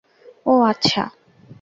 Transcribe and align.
ওহ, 0.45 0.61
আচ্ছা। 0.63 1.03